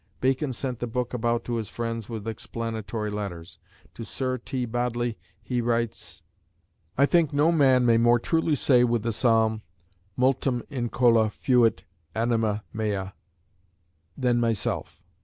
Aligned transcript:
Bacon 0.19 0.51
sent 0.51 0.79
the 0.79 0.87
book 0.87 1.13
about 1.13 1.43
to 1.45 1.57
his 1.57 1.69
friends 1.69 2.09
with 2.09 2.27
explanatory 2.27 3.11
letters. 3.11 3.59
To 3.93 4.03
Sir 4.03 4.39
T. 4.39 4.65
Bodley 4.65 5.15
he 5.43 5.61
writes: 5.61 6.23
"I 6.97 7.05
think 7.05 7.31
no 7.33 7.51
man 7.51 7.85
may 7.85 7.99
more 7.99 8.17
truly 8.17 8.55
say 8.55 8.83
with 8.83 9.03
the 9.03 9.13
Psalm, 9.13 9.61
Multum 10.17 10.63
incola 10.71 11.31
fuit 11.31 11.83
anima 12.15 12.63
mea 12.73 12.83
[Ps. 12.83 12.95
120] 12.95 13.13
than 14.17 14.39
myself. 14.39 15.03